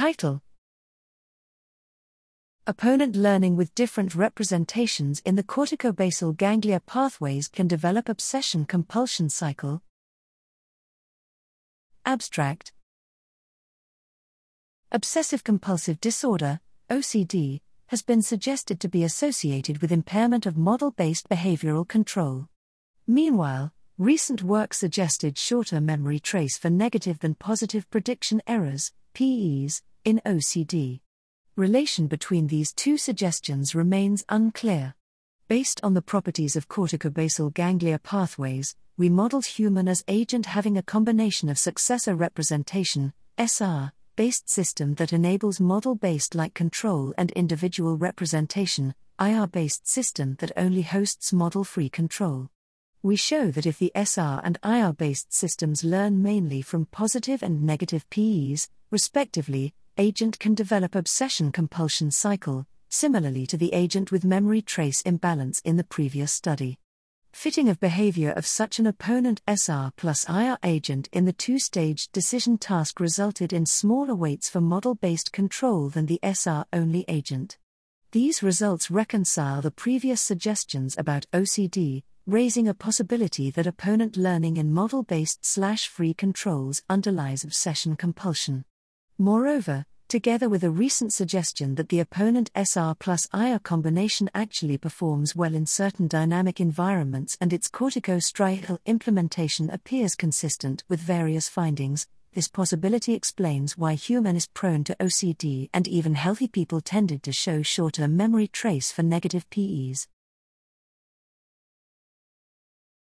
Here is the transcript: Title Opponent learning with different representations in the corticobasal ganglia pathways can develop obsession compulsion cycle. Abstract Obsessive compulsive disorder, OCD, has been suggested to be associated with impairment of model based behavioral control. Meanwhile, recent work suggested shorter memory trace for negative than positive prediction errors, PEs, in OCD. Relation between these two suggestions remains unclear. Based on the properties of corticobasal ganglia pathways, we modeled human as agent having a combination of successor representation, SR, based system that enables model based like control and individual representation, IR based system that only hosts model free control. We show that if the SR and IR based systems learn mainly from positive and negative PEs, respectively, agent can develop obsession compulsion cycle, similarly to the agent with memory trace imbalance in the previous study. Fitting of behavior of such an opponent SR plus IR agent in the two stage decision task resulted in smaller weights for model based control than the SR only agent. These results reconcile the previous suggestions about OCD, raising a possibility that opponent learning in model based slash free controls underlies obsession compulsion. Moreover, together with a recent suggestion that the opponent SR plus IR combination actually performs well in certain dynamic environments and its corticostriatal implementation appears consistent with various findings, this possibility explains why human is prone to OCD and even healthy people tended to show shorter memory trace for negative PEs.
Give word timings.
Title 0.00 0.40
Opponent 2.66 3.16
learning 3.16 3.54
with 3.54 3.74
different 3.74 4.14
representations 4.14 5.20
in 5.26 5.34
the 5.34 5.42
corticobasal 5.42 6.34
ganglia 6.38 6.80
pathways 6.80 7.48
can 7.48 7.68
develop 7.68 8.08
obsession 8.08 8.64
compulsion 8.64 9.28
cycle. 9.28 9.82
Abstract 12.06 12.72
Obsessive 14.90 15.44
compulsive 15.44 16.00
disorder, 16.00 16.60
OCD, 16.88 17.60
has 17.88 18.00
been 18.00 18.22
suggested 18.22 18.80
to 18.80 18.88
be 18.88 19.04
associated 19.04 19.82
with 19.82 19.92
impairment 19.92 20.46
of 20.46 20.56
model 20.56 20.92
based 20.92 21.28
behavioral 21.28 21.86
control. 21.86 22.48
Meanwhile, 23.06 23.74
recent 23.98 24.42
work 24.42 24.72
suggested 24.72 25.36
shorter 25.36 25.78
memory 25.78 26.18
trace 26.18 26.56
for 26.56 26.70
negative 26.70 27.18
than 27.18 27.34
positive 27.34 27.90
prediction 27.90 28.40
errors, 28.46 28.92
PEs, 29.12 29.82
in 30.04 30.20
OCD. 30.24 31.00
Relation 31.56 32.06
between 32.06 32.46
these 32.46 32.72
two 32.72 32.96
suggestions 32.96 33.74
remains 33.74 34.24
unclear. 34.28 34.94
Based 35.48 35.80
on 35.82 35.94
the 35.94 36.02
properties 36.02 36.56
of 36.56 36.68
corticobasal 36.68 37.52
ganglia 37.52 37.98
pathways, 37.98 38.76
we 38.96 39.08
modeled 39.08 39.46
human 39.46 39.88
as 39.88 40.04
agent 40.08 40.46
having 40.46 40.76
a 40.76 40.82
combination 40.82 41.48
of 41.48 41.58
successor 41.58 42.14
representation, 42.14 43.12
SR, 43.38 43.92
based 44.16 44.48
system 44.48 44.94
that 44.94 45.12
enables 45.12 45.60
model 45.60 45.94
based 45.94 46.34
like 46.34 46.54
control 46.54 47.14
and 47.16 47.30
individual 47.32 47.96
representation, 47.96 48.94
IR 49.18 49.46
based 49.46 49.88
system 49.88 50.36
that 50.38 50.52
only 50.56 50.82
hosts 50.82 51.32
model 51.32 51.64
free 51.64 51.88
control. 51.88 52.48
We 53.02 53.16
show 53.16 53.50
that 53.50 53.64
if 53.66 53.78
the 53.78 53.92
SR 53.94 54.40
and 54.44 54.58
IR 54.62 54.92
based 54.92 55.32
systems 55.32 55.82
learn 55.82 56.22
mainly 56.22 56.60
from 56.60 56.84
positive 56.86 57.42
and 57.42 57.62
negative 57.62 58.08
PEs, 58.10 58.68
respectively, 58.90 59.72
agent 60.00 60.38
can 60.38 60.54
develop 60.54 60.94
obsession 60.94 61.52
compulsion 61.52 62.10
cycle, 62.10 62.66
similarly 62.88 63.46
to 63.46 63.58
the 63.58 63.74
agent 63.74 64.10
with 64.10 64.24
memory 64.24 64.62
trace 64.62 65.02
imbalance 65.02 65.60
in 65.60 65.76
the 65.76 65.84
previous 65.84 66.32
study. 66.32 66.78
Fitting 67.32 67.68
of 67.68 67.78
behavior 67.78 68.30
of 68.30 68.46
such 68.46 68.78
an 68.78 68.86
opponent 68.86 69.42
SR 69.46 69.92
plus 69.96 70.26
IR 70.26 70.56
agent 70.64 71.10
in 71.12 71.26
the 71.26 71.34
two 71.34 71.58
stage 71.58 72.08
decision 72.12 72.56
task 72.56 72.98
resulted 72.98 73.52
in 73.52 73.66
smaller 73.66 74.14
weights 74.14 74.48
for 74.48 74.62
model 74.62 74.94
based 74.94 75.32
control 75.32 75.90
than 75.90 76.06
the 76.06 76.18
SR 76.22 76.64
only 76.72 77.04
agent. 77.06 77.58
These 78.12 78.42
results 78.42 78.90
reconcile 78.90 79.60
the 79.60 79.70
previous 79.70 80.22
suggestions 80.22 80.96
about 80.96 81.26
OCD, 81.34 82.04
raising 82.26 82.66
a 82.66 82.74
possibility 82.74 83.50
that 83.50 83.66
opponent 83.66 84.16
learning 84.16 84.56
in 84.56 84.72
model 84.72 85.02
based 85.02 85.44
slash 85.44 85.88
free 85.88 86.14
controls 86.14 86.82
underlies 86.88 87.44
obsession 87.44 87.96
compulsion. 87.96 88.64
Moreover, 89.20 89.84
together 90.08 90.48
with 90.48 90.64
a 90.64 90.70
recent 90.70 91.12
suggestion 91.12 91.74
that 91.74 91.90
the 91.90 92.00
opponent 92.00 92.50
SR 92.54 92.94
plus 92.98 93.28
IR 93.34 93.58
combination 93.58 94.30
actually 94.34 94.78
performs 94.78 95.36
well 95.36 95.54
in 95.54 95.66
certain 95.66 96.08
dynamic 96.08 96.58
environments 96.58 97.36
and 97.38 97.52
its 97.52 97.68
corticostriatal 97.68 98.78
implementation 98.86 99.68
appears 99.68 100.14
consistent 100.14 100.84
with 100.88 101.00
various 101.00 101.50
findings, 101.50 102.06
this 102.32 102.48
possibility 102.48 103.12
explains 103.12 103.76
why 103.76 103.92
human 103.92 104.36
is 104.36 104.46
prone 104.46 104.84
to 104.84 104.96
OCD 104.98 105.68
and 105.74 105.86
even 105.86 106.14
healthy 106.14 106.48
people 106.48 106.80
tended 106.80 107.22
to 107.24 107.30
show 107.30 107.60
shorter 107.60 108.08
memory 108.08 108.46
trace 108.46 108.90
for 108.90 109.02
negative 109.02 109.44
PEs. 109.50 110.08